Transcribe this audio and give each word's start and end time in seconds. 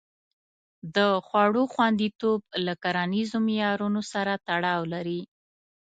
د 0.95 0.97
خوړو 1.25 1.63
خوندیتوب 1.73 2.41
له 2.65 2.73
کرنیزو 2.83 3.37
معیارونو 3.47 4.01
سره 4.13 4.33
تړاو 4.47 4.81
لري. 4.93 5.21